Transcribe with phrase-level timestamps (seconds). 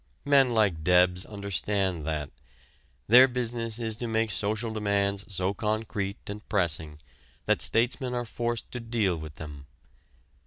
[0.25, 2.31] Men like Debs understand that.
[3.05, 6.97] Their business is to make social demands so concrete and pressing
[7.45, 9.67] that statesmen are forced to deal with them.